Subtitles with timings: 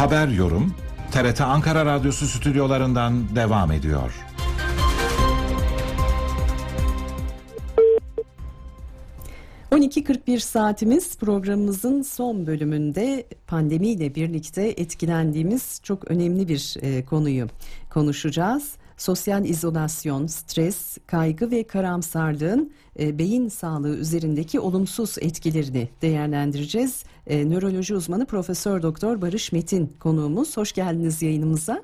[0.00, 0.74] Haber yorum
[1.12, 4.12] TRT Ankara Radyosu stüdyolarından devam ediyor.
[9.70, 17.46] ...12.41 saatimiz programımızın son bölümünde pandemiyle birlikte etkilendiğimiz çok önemli bir e, konuyu
[17.90, 18.72] konuşacağız.
[19.00, 27.04] Sosyal izolasyon, stres, kaygı ve karamsarlığın e, beyin sağlığı üzerindeki olumsuz etkilerini değerlendireceğiz.
[27.26, 30.56] E, nöroloji uzmanı Profesör Doktor Barış Metin konuğumuz.
[30.56, 31.82] Hoş geldiniz yayınımıza.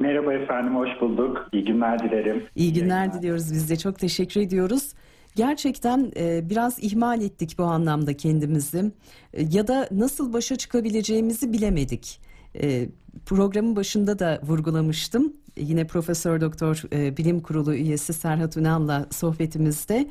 [0.00, 1.48] Merhaba efendim, hoş bulduk.
[1.52, 2.44] İyi günler dilerim.
[2.56, 3.76] İyi günler diliyoruz biz de.
[3.76, 4.92] Çok teşekkür ediyoruz.
[5.36, 8.92] Gerçekten e, biraz ihmal ettik bu anlamda kendimizi
[9.32, 12.20] e, ya da nasıl başa çıkabileceğimizi bilemedik.
[12.62, 12.88] E,
[13.26, 15.32] programın başında da vurgulamıştım.
[15.56, 20.08] Yine Profesör Doktor e, Bilim Kurulu üyesi Serhat Ünal'la sohbetimizde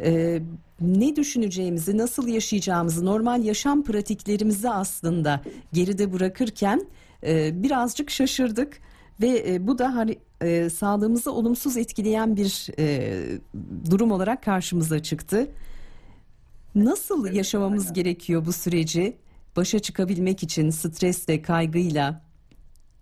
[0.00, 0.42] e,
[0.80, 5.40] ne düşüneceğimizi, nasıl yaşayacağımızı, normal yaşam pratiklerimizi aslında
[5.72, 6.86] geride bırakırken
[7.26, 8.78] e, birazcık şaşırdık
[9.20, 13.22] ve e, bu da hani e, sağlığımızı olumsuz etkileyen bir e,
[13.90, 15.48] durum olarak karşımıza çıktı.
[16.74, 19.16] Nasıl yaşamamız gerekiyor bu süreci?
[19.56, 22.22] Başa çıkabilmek için stresle, kaygıyla.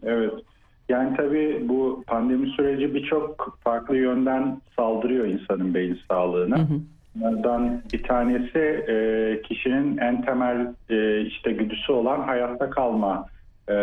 [0.02, 0.49] Evet.
[0.90, 6.58] Yani tabii bu pandemi süreci birçok farklı yönden saldırıyor insanın beyin sağlığına.
[6.58, 6.80] Hı hı.
[7.14, 13.26] Bunlardan bir tanesi e, kişinin en temel e, işte güdüsü olan hayatta kalma
[13.68, 13.74] e,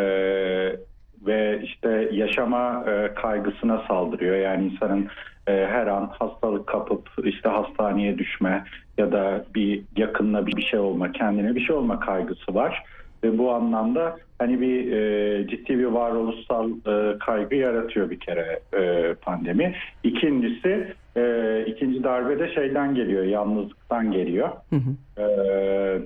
[1.26, 4.36] ve işte yaşama e, kaygısına saldırıyor.
[4.36, 5.08] Yani insanın
[5.48, 8.64] e, her an hastalık kapıp işte hastaneye düşme
[8.98, 12.84] ya da bir yakınına bir şey olma, kendine bir şey olma kaygısı var.
[13.24, 19.14] Ve bu anlamda hani bir e, ciddi bir varoluşsal e, kaygı yaratıyor bir kere e,
[19.14, 19.76] pandemi.
[20.04, 24.50] İkincisi e, ikinci darbe de şeyden geliyor, yalnızlıktan geliyor.
[24.70, 25.22] Hı hı.
[25.22, 25.26] E,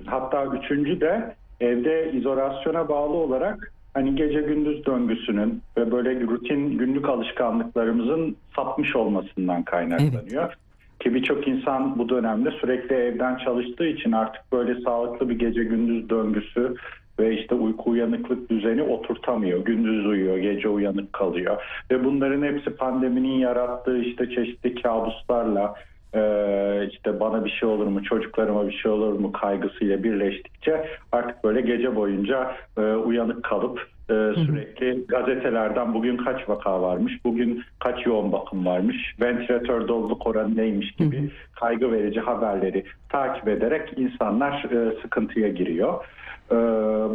[0.06, 7.10] hatta üçüncü de evde izolasyona bağlı olarak hani gece gündüz döngüsünün ve böyle rutin günlük
[7.10, 10.44] alışkanlıklarımızın sapmış olmasından kaynaklanıyor.
[10.44, 10.58] Evet.
[11.04, 16.10] Ki birçok insan bu dönemde sürekli evden çalıştığı için artık böyle sağlıklı bir gece gündüz
[16.10, 16.76] döngüsü
[17.20, 19.66] ve işte uyku uyanıklık düzeni oturtamıyor.
[19.66, 21.64] Gündüz uyuyor, gece uyanık kalıyor.
[21.92, 25.76] Ve bunların hepsi pandeminin yarattığı işte çeşitli kabuslarla
[26.16, 31.44] ee, işte bana bir şey olur mu, çocuklarıma bir şey olur mu kaygısıyla birleştikçe artık
[31.44, 34.01] böyle gece boyunca e, uyanık kalıp e,
[34.36, 40.92] sürekli gazetelerden bugün kaç vaka varmış, bugün kaç yoğun bakım varmış, ventilatör doluluk oranı neymiş
[40.92, 46.06] gibi kaygı verici haberleri takip ederek insanlar e, sıkıntıya giriyor.
[46.52, 46.56] E,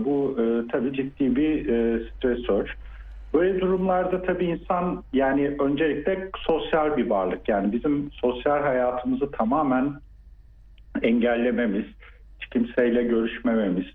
[0.05, 2.77] bu e, tabii ciddi bir e, stresör.
[3.34, 7.49] Böyle durumlarda tabii insan yani öncelikle sosyal bir varlık.
[7.49, 9.93] Yani bizim sosyal hayatımızı tamamen
[11.03, 11.84] engellememiz,
[12.41, 13.87] hiç kimseyle görüşmememiz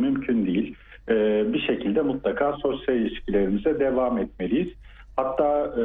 [0.00, 0.76] mümkün değil.
[1.08, 4.68] E, bir şekilde mutlaka sosyal ilişkilerimize devam etmeliyiz.
[5.16, 5.84] Hatta e,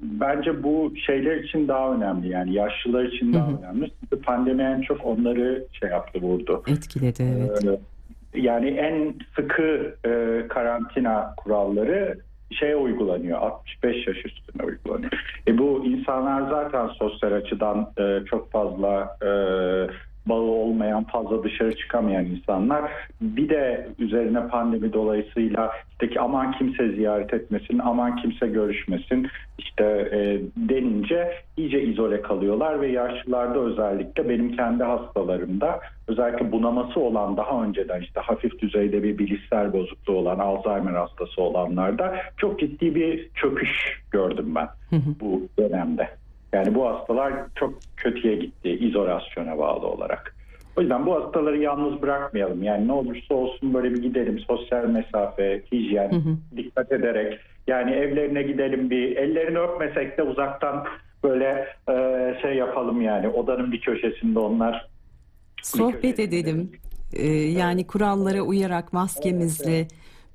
[0.00, 3.58] bence bu şeyler için daha önemli yani yaşlılar için daha hı hı.
[3.58, 3.90] önemli.
[4.00, 6.62] Çünkü pandemi en çok onları şey yaptı vurdu.
[6.66, 7.64] Etkiledi evet.
[7.64, 12.18] E, yani en sıkı e, karantina kuralları
[12.50, 13.38] şeye uygulanıyor.
[13.38, 15.12] 65 yaş üstüne uygulanıyor.
[15.48, 19.28] E bu insanlar zaten sosyal açıdan e, çok fazla e,
[20.28, 22.90] bağı olmayan, fazla dışarı çıkamayan insanlar.
[23.20, 29.28] Bir de üzerine pandemi dolayısıyla işte ki aman kimse ziyaret etmesin, aman kimse görüşmesin
[29.58, 37.36] işte e, denince iyice izole kalıyorlar ve yaşlılarda özellikle benim kendi hastalarımda özellikle bunaması olan
[37.36, 43.30] daha önceden işte hafif düzeyde bir bilişsel bozukluğu olan Alzheimer hastası olanlarda çok ciddi bir
[43.34, 44.68] çöküş gördüm ben
[45.20, 46.08] bu dönemde.
[46.52, 50.34] Yani bu hastalar çok kötüye gitti izolasyona bağlı olarak.
[50.76, 52.62] O yüzden bu hastaları yalnız bırakmayalım.
[52.62, 56.56] Yani ne olursa olsun böyle bir gidelim sosyal mesafe, hijyen, hı hı.
[56.56, 57.40] dikkat ederek.
[57.66, 60.84] Yani evlerine gidelim bir ellerini öpmesek de uzaktan
[61.24, 61.94] böyle e,
[62.42, 64.88] şey yapalım yani odanın bir köşesinde onlar.
[65.62, 66.70] Sohbet edelim.
[67.12, 69.88] Ee, yani kurallara uyarak maskemizle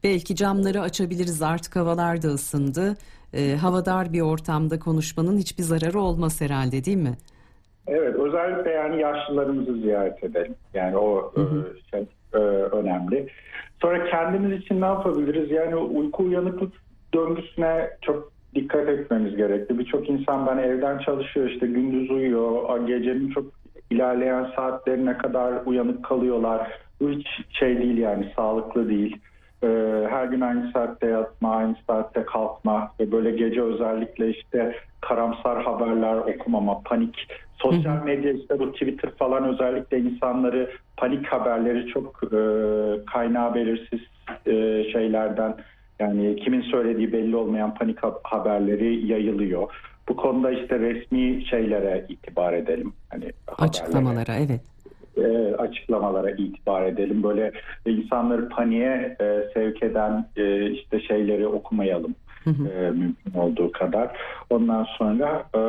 [0.04, 2.98] belki camları açabiliriz artık havalar da ısındı
[3.34, 7.18] e, havadar bir ortamda konuşmanın hiçbir zararı olmaz herhalde değil mi?
[7.88, 10.56] Evet özellikle yani yaşlılarımızı ziyaret edelim.
[10.74, 11.74] Yani o hı hı.
[11.78, 13.28] E, şey e, önemli.
[13.82, 15.52] Sonra kendimiz için ne yapabiliriz?
[15.52, 16.74] Yani uyku uyanıklık
[17.14, 19.80] döngüsüne çok dikkat etmemiz gerekli.
[19.80, 22.88] Birçok insan ben evden çalışıyor işte gündüz uyuyor.
[22.88, 23.46] Gecenin çok
[23.92, 26.72] ilerleyen saatlerine kadar uyanık kalıyorlar.
[27.02, 29.18] Bu hiç şey değil yani sağlıklı değil.
[29.64, 29.68] E,
[30.10, 36.16] her gün aynı saatte yatma, aynı saatte kalkma ve böyle gece özellikle işte karamsar haberler
[36.16, 37.28] okumama, panik,
[37.58, 42.38] sosyal medya işte bu Twitter falan özellikle insanları panik haberleri çok e,
[43.06, 44.00] kaynağı belirsiz
[44.46, 44.52] e,
[44.92, 45.56] şeylerden
[46.00, 49.74] yani kimin söylediği belli olmayan panik haberleri yayılıyor.
[50.10, 52.94] Bu konuda işte resmi şeylere itibar edelim.
[53.10, 54.73] Hani açıklamalara evet.
[55.18, 57.24] E, açıklamalara itibar edelim.
[57.24, 57.52] Böyle
[57.86, 62.16] insanları paniğe e, sevk eden e, işte şeyleri okumayalım.
[62.44, 62.68] Hı hı.
[62.70, 64.18] E, mümkün olduğu kadar.
[64.50, 65.60] Ondan sonra e,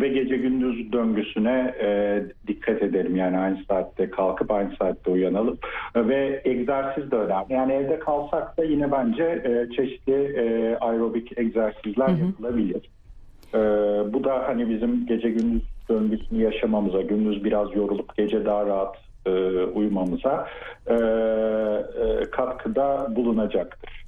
[0.00, 3.16] ve gece gündüz döngüsüne e, dikkat edelim.
[3.16, 5.58] Yani aynı saatte kalkıp aynı saatte uyanalım.
[5.94, 7.52] E, ve egzersiz de önemli.
[7.52, 12.26] Yani evde kalsak da yine bence e, çeşitli e, aerobik egzersizler hı hı.
[12.26, 12.90] yapılabilir.
[13.54, 13.58] E,
[14.12, 18.96] bu da hani bizim gece gündüz döngüsünü yaşamamıza, gündüz biraz yorulup gece daha rahat
[19.26, 19.30] e,
[19.64, 20.46] uyumamıza
[20.86, 23.98] e, e, katkıda bulunacaktır.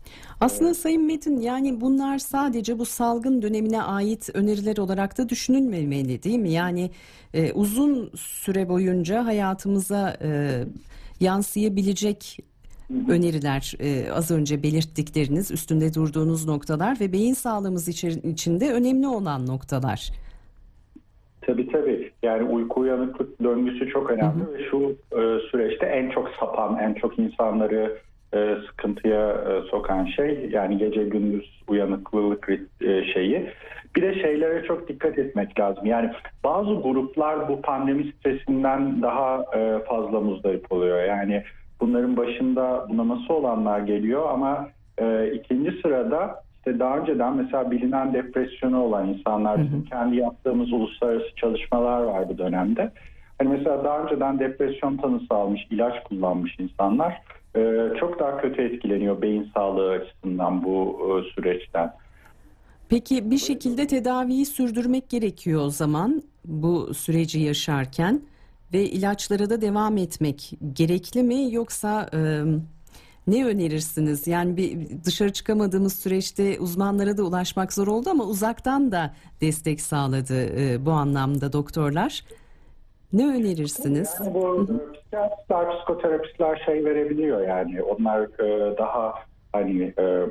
[0.40, 6.38] Aslında Sayın Metin yani bunlar sadece bu salgın dönemine ait öneriler olarak da düşünülmemeli değil
[6.38, 6.50] mi?
[6.50, 6.90] Yani
[7.34, 10.60] e, uzun süre boyunca hayatımıza e,
[11.20, 12.38] yansıyabilecek
[13.08, 20.10] öneriler e, az önce belirttikleriniz üstünde durduğunuz noktalar ve beyin sağlığımız içinde önemli olan noktalar.
[21.50, 22.10] Tabii tabii.
[22.22, 24.54] Yani uyku uyanıklık döngüsü çok önemli hı hı.
[24.54, 27.98] ve şu e, süreçte en çok sapan, en çok insanları
[28.34, 32.48] e, sıkıntıya e, sokan şey yani gece gündüz uyanıklılık
[32.80, 33.50] e, şeyi.
[33.96, 35.86] Bir de şeylere çok dikkat etmek lazım.
[35.86, 36.10] Yani
[36.44, 41.04] bazı gruplar bu pandemi stresinden daha e, fazla muzdarip oluyor.
[41.04, 41.44] Yani
[41.80, 44.68] bunların başında bunaması olanlar geliyor ama
[44.98, 51.34] e, ikinci sırada işte daha önceden mesela bilinen depresyonu olan insanlar bizim kendi yaptığımız uluslararası
[51.36, 52.92] çalışmalar var bu dönemde.
[53.38, 57.22] Hani mesela daha önceden depresyon tanısı almış, ilaç kullanmış insanlar
[57.56, 61.92] e, çok daha kötü etkileniyor beyin sağlığı açısından bu e, süreçten.
[62.88, 68.20] Peki bir şekilde tedaviyi sürdürmek gerekiyor o zaman bu süreci yaşarken
[68.72, 72.42] ve ilaçlara da devam etmek gerekli mi yoksa e,
[73.26, 74.26] ne önerirsiniz?
[74.26, 80.60] Yani bir dışarı çıkamadığımız süreçte uzmanlara da ulaşmak zor oldu ama uzaktan da destek sağladı
[80.60, 82.24] e, bu anlamda doktorlar.
[83.12, 84.16] Ne önerirsiniz?
[84.20, 87.82] Yani bu psikiyatristler, psikoterapistler şey verebiliyor yani.
[87.82, 89.14] Onlar e, daha
[89.52, 90.26] hani e,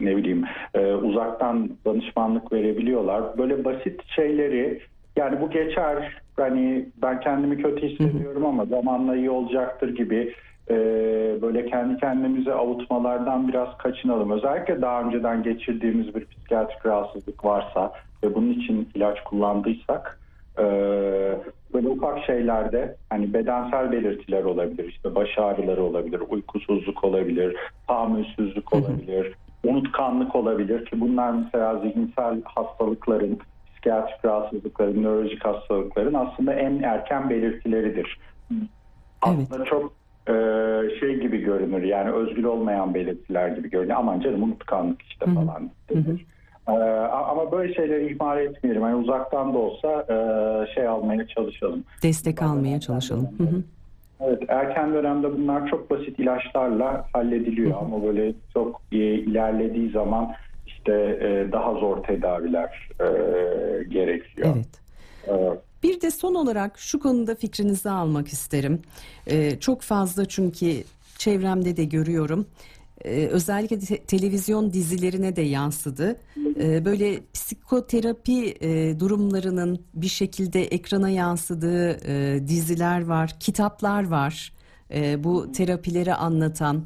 [0.00, 0.44] ne bileyim
[0.74, 3.38] e, uzaktan danışmanlık verebiliyorlar.
[3.38, 4.80] Böyle basit şeyleri
[5.16, 10.34] yani bu geçer hani ben kendimi kötü hissediyorum ama zamanla iyi olacaktır gibi
[10.70, 10.74] e,
[11.42, 14.30] böyle kendi kendimize avutmalardan biraz kaçınalım.
[14.30, 17.92] Özellikle daha önceden geçirdiğimiz bir psikiyatrik rahatsızlık varsa
[18.22, 20.20] ve bunun için ilaç kullandıysak
[20.58, 20.64] e,
[21.74, 27.56] böyle ufak şeylerde hani bedensel belirtiler olabilir işte baş ağrıları olabilir, uykusuzluk olabilir,
[27.88, 29.34] tahammülsüzlük olabilir,
[29.64, 33.38] unutkanlık olabilir ki bunlar mesela zihinsel hastalıkların
[33.70, 38.18] psikiyatrik rahatsızlıkların, nörolojik hastalıkların aslında en erken belirtileridir.
[38.52, 38.68] Evet.
[39.22, 39.92] Aslında çok
[40.28, 40.32] e,
[41.00, 43.98] şey gibi görünür yani özgür olmayan belirtiler gibi görünüyor.
[43.98, 46.26] Aman canım unutkanlık işte falan denir.
[46.68, 46.72] Ee,
[47.08, 48.82] ama böyle şeyleri ihmal etmeyelim.
[48.82, 50.16] Yani uzaktan da olsa e,
[50.74, 51.84] şey almaya çalışalım.
[52.02, 53.28] Destek ben almaya çalışalım.
[53.38, 53.62] Hı hı.
[54.20, 57.78] Evet, erken dönemde bunlar çok basit ilaçlarla hallediliyor hı hı.
[57.78, 60.32] ama böyle çok e, ilerlediği zaman
[60.66, 63.04] işte e, daha zor tedaviler e,
[63.84, 64.48] gerekiyor.
[64.54, 64.85] Evet.
[65.96, 68.82] Bir de son olarak şu konuda fikrinizi almak isterim.
[69.26, 70.84] Ee, çok fazla çünkü
[71.18, 72.46] çevremde de görüyorum.
[73.04, 76.20] Ee, özellikle te- televizyon dizilerine de yansıdı.
[76.60, 84.52] Ee, böyle psikoterapi e, durumlarının bir şekilde ekrana yansıdığı e, diziler var, kitaplar var.
[84.94, 86.84] E, bu terapileri anlatan.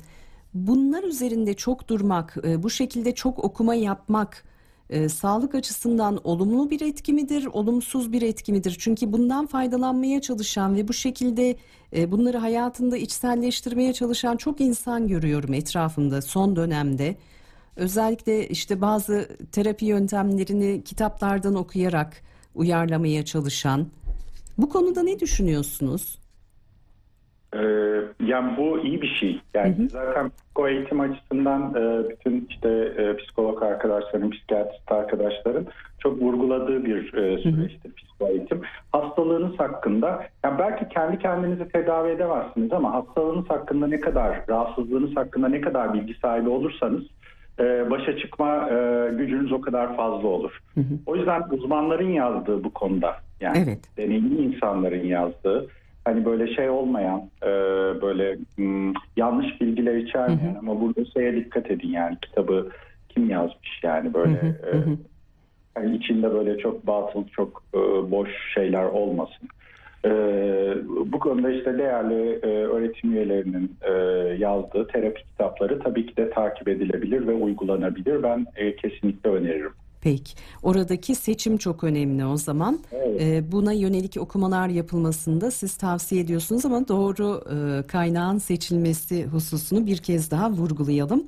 [0.55, 4.45] Bunlar üzerinde çok durmak, e, bu şekilde çok okuma yapmak
[4.91, 8.77] e, sağlık açısından olumlu bir etki midir, olumsuz bir etki midir?
[8.81, 11.57] Çünkü bundan faydalanmaya çalışan ve bu şekilde
[11.97, 17.17] e, bunları hayatında içselleştirmeye çalışan çok insan görüyorum etrafımda son dönemde.
[17.77, 22.23] Özellikle işte bazı terapi yöntemlerini kitaplardan okuyarak
[22.55, 23.87] uyarlamaya çalışan.
[24.59, 26.19] Bu konuda ne düşünüyorsunuz?
[27.55, 27.59] Ee,
[28.27, 29.41] yani bu iyi bir şey.
[29.55, 29.89] Yani hı hı.
[29.89, 35.67] zaten psiko eğitim açısından e, bütün işte e, psikolog arkadaşların, psikiyatrist arkadaşların
[35.99, 38.61] çok vurguladığı bir e, süreçtir psiko eğitim.
[38.93, 45.49] Hastalığınız hakkında, yani belki kendi kendinizi tedavi edemezsiniz ama hastalığınız hakkında ne kadar, rahatsızlığınız hakkında
[45.49, 47.03] ne kadar bilgi sahibi olursanız
[47.91, 48.69] başa çıkma
[49.19, 50.59] gücünüz o kadar fazla olur.
[50.75, 50.95] Hı hı.
[51.07, 53.79] O yüzden uzmanların yazdığı bu konuda, yani evet.
[53.97, 55.67] deneyimli insanların yazdığı
[56.05, 57.47] hani böyle şey olmayan e,
[58.03, 62.71] böyle hmm, yanlış bilgiler içermeyen ama burada şeye dikkat edin yani kitabı
[63.09, 64.73] kim yazmış yani böyle e,
[65.75, 67.79] hani içinde böyle çok batıl çok e,
[68.11, 69.49] boş şeyler olmasın.
[70.05, 70.11] E,
[71.07, 73.93] bu konuda işte değerli e, öğretim üyelerinin e,
[74.39, 78.23] yazdığı terapi kitapları tabii ki de takip edilebilir ve uygulanabilir.
[78.23, 79.73] Ben e, kesinlikle öneririm.
[80.01, 80.35] Peki.
[80.63, 82.81] Oradaki seçim çok önemli o zaman.
[82.93, 83.21] Evet.
[83.21, 89.97] Ee, buna yönelik okumalar yapılmasında siz tavsiye ediyorsunuz ama doğru e, kaynağın seçilmesi hususunu bir
[89.99, 91.25] kez daha vurgulayalım.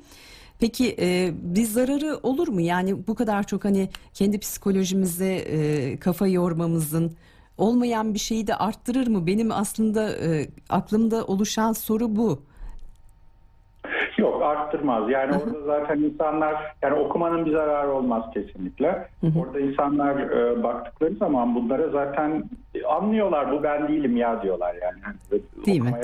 [0.58, 2.60] Peki e, bir zararı olur mu?
[2.60, 7.12] Yani bu kadar çok hani kendi psikolojimize e, kafa yormamızın
[7.58, 9.26] olmayan bir şeyi de arttırır mı?
[9.26, 12.42] Benim aslında e, aklımda oluşan soru bu.
[14.22, 15.10] Yok arttırmaz.
[15.10, 19.08] Yani orada zaten insanlar yani okumanın bir zararı olmaz kesinlikle.
[19.38, 22.44] Orada insanlar e, baktıkları zaman bunlara zaten
[22.88, 25.00] anlıyorlar bu ben değilim ya diyorlar yani.
[25.02, 25.92] Hani Değil mi?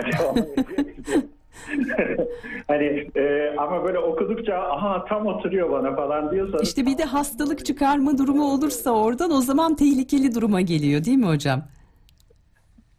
[2.68, 7.66] hani e, ama böyle okudukça aha tam oturuyor bana falan diyorsanız İşte bir de hastalık
[7.66, 11.62] çıkarma durumu olursa oradan o zaman tehlikeli duruma geliyor değil mi hocam?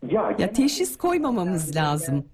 [0.09, 2.25] ya, Ya teşhis koymamamız lazım.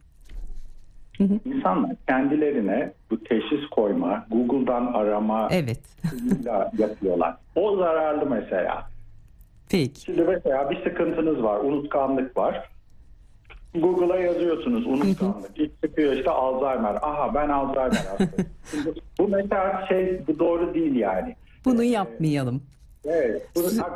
[1.45, 5.79] İnsanlar kendilerine bu teşhis koyma, Google'dan arama Evet.
[6.77, 7.35] yapıyorlar.
[7.55, 8.89] O zararlı mesela.
[9.69, 10.01] Peki.
[10.01, 12.69] Şimdi mesela bir sıkıntınız var, unutkanlık var.
[13.75, 15.51] Google'a yazıyorsunuz unutkanlık.
[15.55, 16.95] İlk çıkıyor işte Alzheimer.
[17.01, 18.47] Aha ben Alzheimer hastayım.
[19.19, 21.35] Bu mesela şey bu doğru değil yani.
[21.65, 22.61] Bunu yapmayalım.
[23.07, 23.41] Evet.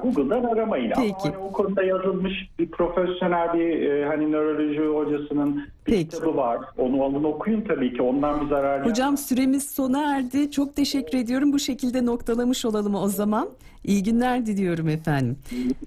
[0.03, 0.91] Google'dan aramayın.
[0.95, 1.13] Peki.
[1.13, 6.09] Ama hani o konuda yazılmış bir profesyonel bir e, hani nöroloji hocasının bir Peki.
[6.09, 6.59] kitabı var.
[6.77, 8.01] Onu alın okuyun tabii ki.
[8.01, 10.51] Ondan bir zarar Hocam süremiz sona erdi.
[10.51, 11.53] Çok teşekkür ediyorum.
[11.53, 13.49] Bu şekilde noktalamış olalım o zaman.
[13.83, 15.37] İyi günler diliyorum efendim.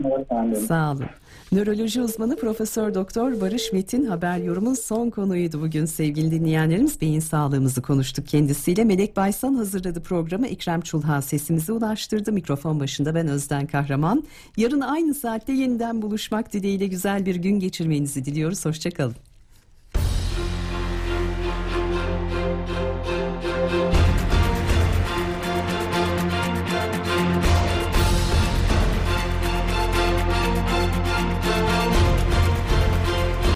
[0.05, 0.61] yok efendim.
[0.61, 1.05] Sağ olun.
[1.53, 7.01] Nöroloji uzmanı Profesör Doktor Barış Metin haber yorumun son konuydu bugün sevgili dinleyenlerimiz.
[7.01, 8.85] Beyin sağlığımızı konuştuk kendisiyle.
[8.85, 10.47] Melek Baysan hazırladı programı.
[10.47, 12.33] İkrem Çulha sesimizi ulaştırdı.
[12.33, 14.25] Mikrofon başında ben Özden Kahraman.
[14.57, 18.65] Yarın aynı saatte yeniden buluşmak dileğiyle güzel bir gün geçirmenizi diliyoruz.
[18.65, 19.32] Hoşçakalın.